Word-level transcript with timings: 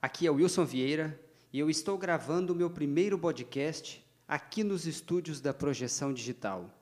Aqui 0.00 0.28
é 0.28 0.30
o 0.30 0.34
Wilson 0.34 0.64
Vieira 0.64 1.20
e 1.52 1.58
eu 1.58 1.68
estou 1.68 1.98
gravando 1.98 2.52
o 2.52 2.56
meu 2.56 2.70
primeiro 2.70 3.18
podcast 3.18 4.06
aqui 4.28 4.62
nos 4.62 4.86
estúdios 4.86 5.40
da 5.40 5.52
Projeção 5.52 6.14
Digital. 6.14 6.72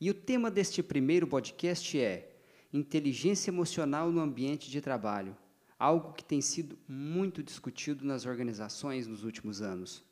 E 0.00 0.10
o 0.10 0.14
tema 0.14 0.50
deste 0.50 0.82
primeiro 0.82 1.28
podcast 1.28 1.96
é 1.96 2.36
Inteligência 2.72 3.52
Emocional 3.52 4.10
no 4.10 4.20
Ambiente 4.20 4.68
de 4.68 4.80
Trabalho, 4.80 5.36
algo 5.78 6.12
que 6.12 6.24
tem 6.24 6.40
sido 6.40 6.76
muito 6.88 7.40
discutido 7.40 8.04
nas 8.04 8.26
organizações 8.26 9.06
nos 9.06 9.22
últimos 9.22 9.62
anos. 9.62 10.02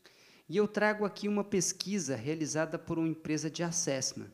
E 0.48 0.56
eu 0.56 0.68
trago 0.68 1.04
aqui 1.04 1.26
uma 1.26 1.42
pesquisa 1.42 2.14
realizada 2.14 2.78
por 2.78 3.00
uma 3.00 3.08
empresa 3.08 3.50
de 3.50 3.64
assessment. 3.64 4.30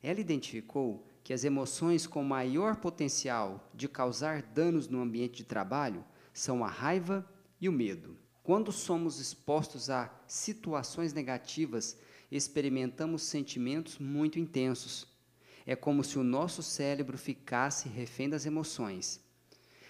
Ela 0.00 0.20
identificou 0.20 1.04
que 1.24 1.32
as 1.32 1.42
emoções 1.42 2.06
com 2.06 2.22
maior 2.22 2.76
potencial 2.76 3.68
de 3.74 3.88
causar 3.88 4.40
danos 4.40 4.86
no 4.86 5.02
ambiente 5.02 5.38
de 5.38 5.44
trabalho 5.44 6.04
são 6.40 6.64
a 6.64 6.68
raiva 6.68 7.30
e 7.60 7.68
o 7.68 7.72
medo. 7.72 8.16
Quando 8.42 8.72
somos 8.72 9.20
expostos 9.20 9.90
a 9.90 10.10
situações 10.26 11.12
negativas, 11.12 11.98
experimentamos 12.32 13.24
sentimentos 13.24 13.98
muito 13.98 14.38
intensos. 14.38 15.06
É 15.66 15.76
como 15.76 16.02
se 16.02 16.18
o 16.18 16.24
nosso 16.24 16.62
cérebro 16.62 17.18
ficasse 17.18 17.90
refém 17.90 18.30
das 18.30 18.46
emoções. 18.46 19.20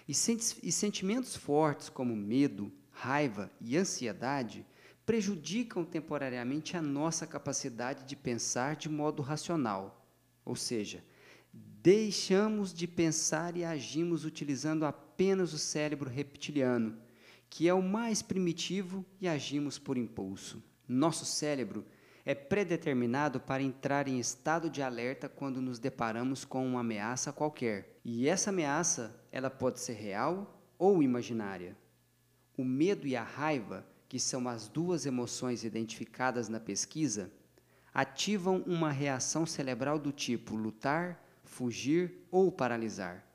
E, 0.09 0.11
e 0.11 0.73
sentimentos 0.73 1.37
fortes 1.37 1.89
como 1.89 2.17
medo, 2.17 2.73
raiva 2.91 3.49
e 3.61 3.77
ansiedade 3.77 4.67
prejudicam 5.07 5.85
temporariamente 5.85 6.77
a 6.77 6.83
nossa 6.83 7.29
capacidade 7.29 8.05
de 8.05 8.17
pensar 8.17 8.75
de 8.75 8.89
modo 8.89 9.23
racional. 9.23 10.05
Ou 10.45 10.57
seja, 10.57 11.05
deixamos 11.53 12.73
de 12.73 12.87
pensar 12.87 13.57
e 13.57 13.65
agimos 13.65 14.25
utilizando 14.25 14.85
apenas 14.85 15.53
o 15.53 15.59
cérebro 15.59 16.09
reptiliano 16.09 16.97
que 17.51 17.69
é 17.69 17.75
o 17.75 17.83
mais 17.83 18.23
primitivo 18.23 19.05
e 19.21 19.27
agimos 19.27 19.77
por 19.77 19.99
impulso. 19.99 20.63
Nosso 20.89 21.27
cérebro 21.27 21.85
é 22.25 22.35
predeterminado 22.35 23.41
para 23.41 23.63
entrar 23.63 24.07
em 24.07 24.21
estado 24.21 24.71
de 24.71 24.81
alerta 24.81 25.29
quando 25.29 25.61
nos 25.61 25.81
deparamos 25.81 26.45
com 26.45 26.65
uma 26.65 26.81
ameaça 26.81 27.33
qualquer. 27.33 27.99
E 28.05 28.29
essa 28.29 28.51
ameaça, 28.51 29.21
ela 29.33 29.51
pode 29.51 29.81
ser 29.81 29.95
real 29.95 30.63
ou 30.79 31.03
imaginária. 31.03 31.77
O 32.57 32.65
medo 32.65 33.07
e 33.07 33.17
a 33.17 33.25
raiva, 33.25 33.85
que 34.09 34.21
são 34.21 34.49
as 34.49 34.69
duas 34.69 35.05
emoções 35.05 35.65
identificadas 35.65 36.49
na 36.49 36.61
pesquisa, 36.61 37.33
ativam 37.93 38.63
uma 38.65 38.93
reação 38.93 39.45
cerebral 39.45 39.99
do 39.99 40.13
tipo 40.13 40.55
lutar, 40.55 41.21
fugir 41.51 42.27
ou 42.31 42.51
paralisar. 42.51 43.27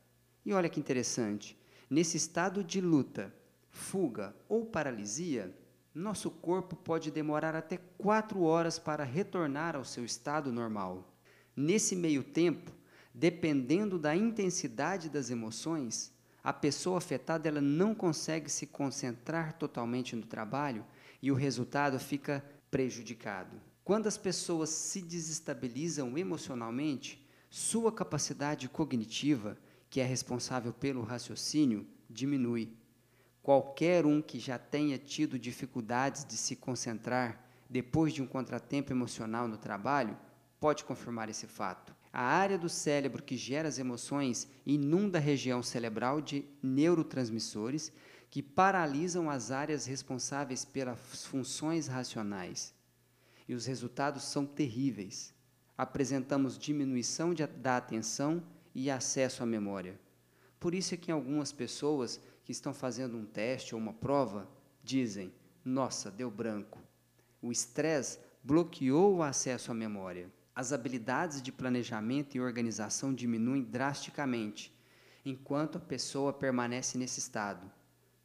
E 0.45 0.53
olha 0.53 0.69
que 0.69 0.79
interessante, 0.79 1.59
nesse 1.89 2.15
estado 2.17 2.63
de 2.63 2.79
luta, 2.79 3.33
fuga 3.69 4.33
ou 4.47 4.65
paralisia, 4.65 5.53
nosso 5.93 6.31
corpo 6.31 6.75
pode 6.75 7.11
demorar 7.11 7.55
até 7.55 7.77
quatro 7.97 8.41
horas 8.41 8.79
para 8.79 9.03
retornar 9.03 9.75
ao 9.75 9.83
seu 9.83 10.03
estado 10.03 10.51
normal. 10.51 11.13
Nesse 11.55 11.95
meio 11.95 12.23
tempo, 12.23 12.71
dependendo 13.13 13.99
da 13.99 14.15
intensidade 14.15 15.09
das 15.09 15.29
emoções, 15.29 16.13
a 16.43 16.53
pessoa 16.53 16.97
afetada 16.97 17.49
ela 17.49 17.61
não 17.61 17.93
consegue 17.93 18.49
se 18.49 18.65
concentrar 18.65 19.53
totalmente 19.53 20.15
no 20.15 20.25
trabalho 20.25 20.85
e 21.21 21.31
o 21.31 21.35
resultado 21.35 21.99
fica 21.99 22.43
prejudicado. 22.71 23.59
Quando 23.83 24.07
as 24.07 24.17
pessoas 24.17 24.69
se 24.69 25.01
desestabilizam 25.01 26.17
emocionalmente, 26.17 27.24
sua 27.57 27.89
capacidade 27.89 28.67
cognitiva, 28.67 29.57
que 29.89 30.01
é 30.01 30.03
responsável 30.03 30.73
pelo 30.73 31.01
raciocínio, 31.01 31.87
diminui. 32.09 32.75
Qualquer 33.41 34.05
um 34.05 34.21
que 34.21 34.39
já 34.39 34.59
tenha 34.59 34.97
tido 34.97 35.39
dificuldades 35.39 36.25
de 36.25 36.35
se 36.35 36.57
concentrar 36.57 37.47
depois 37.69 38.11
de 38.11 38.21
um 38.21 38.27
contratempo 38.27 38.91
emocional 38.91 39.47
no 39.47 39.55
trabalho 39.55 40.17
pode 40.59 40.83
confirmar 40.83 41.29
esse 41.29 41.47
fato. 41.47 41.95
A 42.11 42.23
área 42.23 42.57
do 42.57 42.67
cérebro 42.67 43.23
que 43.23 43.37
gera 43.37 43.69
as 43.69 43.79
emoções 43.79 44.49
inunda 44.65 45.17
a 45.17 45.21
região 45.21 45.63
cerebral 45.63 46.19
de 46.19 46.43
neurotransmissores 46.61 47.89
que 48.29 48.43
paralisam 48.43 49.29
as 49.29 49.49
áreas 49.49 49.85
responsáveis 49.85 50.65
pelas 50.65 51.23
funções 51.23 51.87
racionais. 51.87 52.73
E 53.47 53.55
os 53.55 53.65
resultados 53.65 54.23
são 54.23 54.45
terríveis. 54.45 55.33
Apresentamos 55.77 56.57
diminuição 56.57 57.33
de, 57.33 57.45
da 57.45 57.77
atenção 57.77 58.43
e 58.73 58.89
acesso 58.89 59.43
à 59.43 59.45
memória. 59.45 59.99
Por 60.59 60.73
isso 60.73 60.93
é 60.93 60.97
que 60.97 61.11
algumas 61.11 61.51
pessoas 61.51 62.19
que 62.43 62.51
estão 62.51 62.73
fazendo 62.73 63.17
um 63.17 63.25
teste 63.25 63.75
ou 63.75 63.81
uma 63.81 63.93
prova 63.93 64.49
dizem: 64.83 65.33
nossa, 65.63 66.09
deu 66.11 66.29
branco. 66.31 66.79
O 67.41 67.51
estresse 67.51 68.19
bloqueou 68.43 69.15
o 69.15 69.23
acesso 69.23 69.71
à 69.71 69.73
memória. 69.73 70.31
As 70.55 70.71
habilidades 70.71 71.41
de 71.41 71.51
planejamento 71.51 72.35
e 72.35 72.39
organização 72.39 73.13
diminuem 73.13 73.63
drasticamente 73.63 74.73
enquanto 75.25 75.77
a 75.77 75.81
pessoa 75.81 76.31
permanece 76.31 76.97
nesse 76.97 77.19
estado. 77.19 77.69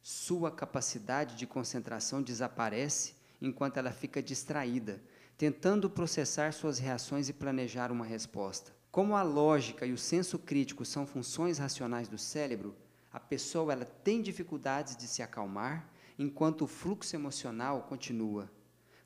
Sua 0.01 0.51
capacidade 0.51 1.35
de 1.35 1.47
concentração 1.47 2.21
desaparece 2.21 3.15
enquanto 3.41 3.77
ela 3.77 3.91
fica 3.91 4.21
distraída, 4.21 5.01
tentando 5.37 5.89
processar 5.89 6.53
suas 6.53 6.77
reações 6.77 7.27
e 7.27 7.33
planejar 7.33 7.91
uma 7.91 8.05
resposta. 8.05 8.71
Como 8.91 9.15
a 9.15 9.23
lógica 9.23 9.85
e 9.85 9.93
o 9.93 9.97
senso 9.97 10.37
crítico 10.37 10.85
são 10.85 11.07
funções 11.07 11.57
racionais 11.57 12.07
do 12.07 12.17
cérebro, 12.17 12.75
a 13.11 13.19
pessoa 13.19 13.73
ela 13.73 13.85
tem 13.85 14.21
dificuldades 14.21 14.95
de 14.95 15.07
se 15.07 15.21
acalmar 15.21 15.89
enquanto 16.19 16.63
o 16.63 16.67
fluxo 16.67 17.15
emocional 17.15 17.83
continua. 17.83 18.51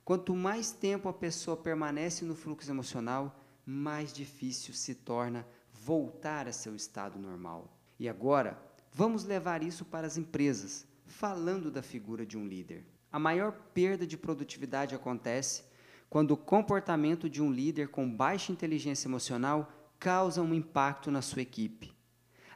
Quanto 0.04 0.36
mais 0.36 0.72
tempo 0.72 1.08
a 1.08 1.14
pessoa 1.14 1.56
permanece 1.56 2.26
no 2.26 2.36
fluxo 2.36 2.70
emocional, 2.70 3.40
mais 3.66 4.12
difícil 4.12 4.74
se 4.74 4.94
torna 4.94 5.48
voltar 5.72 6.48
a 6.48 6.52
seu 6.52 6.76
estado 6.76 7.18
normal. 7.18 7.76
E 8.00 8.08
agora, 8.10 8.62
vamos 8.92 9.24
levar 9.24 9.64
isso 9.64 9.86
para 9.86 10.06
as 10.06 10.18
empresas, 10.18 10.86
falando 11.06 11.72
da 11.72 11.82
figura 11.82 12.26
de 12.26 12.38
um 12.38 12.46
líder. 12.46 12.86
A 13.16 13.20
maior 13.20 13.54
perda 13.74 14.06
de 14.06 14.18
produtividade 14.18 14.94
acontece 14.94 15.64
quando 16.10 16.32
o 16.32 16.38
comportamento 16.38 17.30
de 17.30 17.42
um 17.42 17.50
líder 17.50 17.88
com 17.88 18.14
baixa 18.14 18.52
inteligência 18.52 19.08
emocional 19.08 19.72
causa 19.98 20.42
um 20.42 20.54
impacto 20.54 21.10
na 21.10 21.22
sua 21.22 21.42
equipe. 21.42 21.96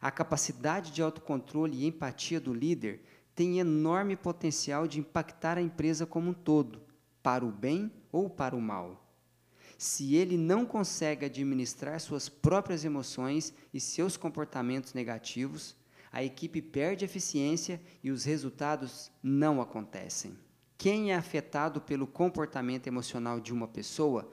A 0.01 0.11
capacidade 0.11 0.91
de 0.91 1.01
autocontrole 1.01 1.77
e 1.77 1.85
empatia 1.85 2.41
do 2.41 2.53
líder 2.53 3.05
tem 3.33 3.59
enorme 3.59 4.17
potencial 4.17 4.85
de 4.85 4.99
impactar 4.99 5.57
a 5.57 5.61
empresa 5.61 6.05
como 6.05 6.31
um 6.31 6.33
todo, 6.33 6.81
para 7.23 7.45
o 7.45 7.51
bem 7.53 7.89
ou 8.11 8.29
para 8.29 8.53
o 8.53 8.59
mal. 8.61 9.09
Se 9.77 10.13
ele 10.13 10.35
não 10.35 10.65
consegue 10.65 11.25
administrar 11.25 12.01
suas 12.01 12.27
próprias 12.27 12.83
emoções 12.83 13.53
e 13.73 13.79
seus 13.79 14.17
comportamentos 14.17 14.93
negativos, 14.93 15.77
a 16.11 16.21
equipe 16.21 16.61
perde 16.61 17.05
eficiência 17.05 17.79
e 18.03 18.11
os 18.11 18.25
resultados 18.25 19.09
não 19.23 19.61
acontecem. 19.61 20.37
Quem 20.79 21.11
é 21.11 21.15
afetado 21.15 21.81
pelo 21.81 22.07
comportamento 22.07 22.87
emocional 22.87 23.39
de 23.39 23.53
uma 23.53 23.67
pessoa 23.67 24.31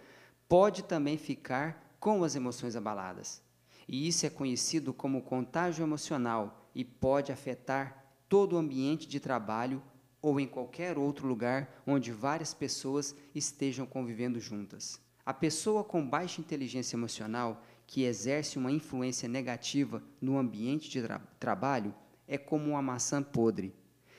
pode 0.48 0.84
também 0.84 1.18
ficar 1.18 1.96
com 1.98 2.22
as 2.22 2.36
emoções 2.36 2.76
abaladas 2.76 3.42
e 3.88 4.06
isso 4.06 4.24
é 4.24 4.30
conhecido 4.30 4.94
como 4.94 5.22
contágio 5.22 5.82
emocional 5.82 6.70
e 6.72 6.84
pode 6.84 7.32
afetar 7.32 8.04
todo 8.28 8.54
o 8.54 8.58
ambiente 8.58 9.08
de 9.08 9.18
trabalho 9.18 9.82
ou 10.22 10.38
em 10.38 10.46
qualquer 10.46 10.96
outro 10.96 11.26
lugar 11.26 11.82
onde 11.84 12.12
várias 12.12 12.54
pessoas 12.54 13.12
estejam 13.34 13.84
convivendo 13.84 14.38
juntas. 14.38 15.00
A 15.24 15.34
pessoa 15.34 15.82
com 15.82 16.08
baixa 16.08 16.40
inteligência 16.40 16.94
emocional 16.94 17.60
que 17.88 18.04
exerce 18.04 18.56
uma 18.56 18.70
influência 18.70 19.28
negativa 19.28 20.00
no 20.20 20.38
ambiente 20.38 20.88
de 20.88 21.02
tra 21.02 21.18
trabalho 21.40 21.92
é 22.28 22.38
como 22.38 22.70
uma 22.70 22.82
maçã 22.82 23.20
podre. 23.20 23.74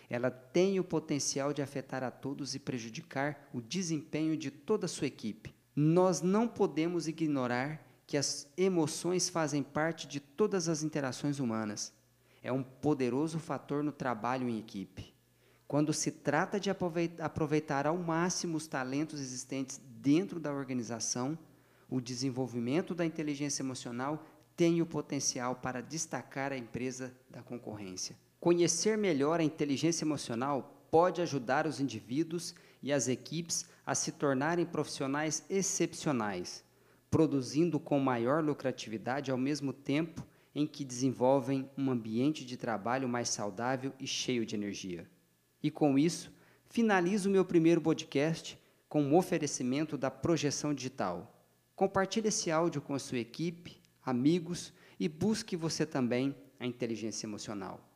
Ela 0.10 0.32
tem 0.32 0.80
o 0.80 0.84
potencial 0.84 1.52
de 1.52 1.62
afetar 1.62 2.04
a 2.04 2.12
todos 2.12 2.56
e 2.56 2.60
prejudicar 2.60 3.50
o 3.54 3.62
desempenho 3.62 4.38
de 4.38 4.50
toda 4.50 4.86
a 4.86 4.90
sua 4.90 5.08
equipe. 5.08 5.54
Nós 5.76 6.22
não 6.22 6.48
podemos 6.48 7.08
ignorar 7.08 7.86
que 8.06 8.16
as 8.16 8.48
emoções 8.56 9.28
fazem 9.28 9.62
parte 9.62 10.08
de 10.08 10.20
todas 10.20 10.70
as 10.70 10.82
interações 10.82 11.40
humanas. 11.40 11.94
É 12.42 12.52
um 12.52 12.64
poderoso 12.64 13.38
fator 13.38 13.84
no 13.84 13.92
trabalho 13.92 14.48
em 14.48 14.58
equipe. 14.58 15.14
Quando 15.68 15.92
se 15.92 16.10
trata 16.10 16.58
de 16.58 16.70
aproveitar 16.70 17.86
ao 17.86 17.98
máximo 17.98 18.56
os 18.56 18.66
talentos 18.66 19.20
existentes 19.20 19.82
dentro 20.00 20.40
da 20.40 20.54
organização, 20.54 21.38
o 21.90 22.00
desenvolvimento 22.00 22.96
da 22.96 23.06
inteligência 23.06 23.62
emocional 23.62 24.26
tem 24.56 24.82
o 24.82 24.86
potencial 24.86 25.56
para 25.56 25.82
destacar 25.82 26.54
a 26.54 26.58
empresa 26.58 27.14
da 27.30 27.44
concorrência. 27.44 28.16
Conhecer 28.40 28.98
melhor 28.98 29.40
a 29.40 29.44
inteligência 29.44 30.06
emocional 30.06 30.88
pode 30.92 31.22
ajudar 31.22 31.66
os 31.66 31.80
indivíduos 31.80 32.54
e 32.82 32.94
as 32.94 33.08
equipes 33.08 33.66
a 33.86 33.96
se 33.96 34.12
tornarem 34.12 34.66
profissionais 34.66 35.44
excepcionais, 35.50 36.64
produzindo 37.10 37.80
com 37.80 38.00
maior 38.00 38.44
lucratividade 38.44 39.32
ao 39.32 39.38
mesmo 39.38 39.74
tempo 39.74 40.26
em 40.54 40.66
que 40.66 40.86
desenvolvem 40.86 41.70
um 41.78 41.90
ambiente 41.92 42.46
de 42.46 42.58
trabalho 42.58 43.08
mais 43.08 43.30
saudável 43.30 43.94
e 44.00 44.08
cheio 44.08 44.46
de 44.46 44.56
energia. 44.56 45.10
E 45.62 45.72
com 45.72 45.98
isso, 45.98 46.32
finalizo 46.70 47.30
meu 47.30 47.46
primeiro 47.46 47.82
podcast 47.82 48.58
com 48.88 49.04
um 49.04 49.16
oferecimento 49.16 49.98
da 49.98 50.10
projeção 50.10 50.74
digital. 50.74 51.34
Compartilhe 51.76 52.30
esse 52.30 52.50
áudio 52.50 52.82
com 52.82 52.94
a 52.94 53.00
sua 53.00 53.20
equipe, 53.20 53.82
amigos 54.04 54.74
e 55.00 55.08
busque 55.08 55.56
você 55.56 55.86
também 55.86 56.36
a 56.60 56.66
inteligência 56.66 57.28
emocional. 57.28 57.87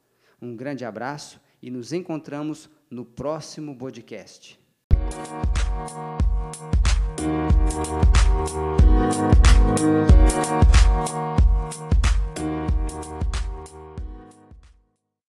Um 0.42 0.56
grande 0.56 0.84
abraço 0.84 1.40
e 1.62 1.70
nos 1.70 1.94
encontramos 1.94 2.70
no 2.90 3.06
próximo 3.06 3.78
podcast. 3.78 4.60